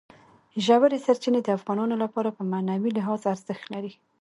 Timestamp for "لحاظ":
2.97-3.21